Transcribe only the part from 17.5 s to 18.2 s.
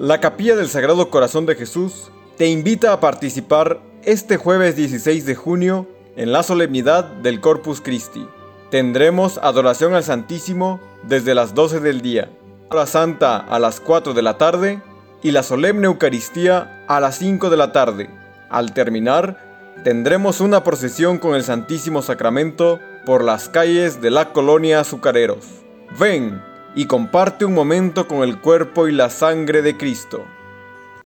de la tarde.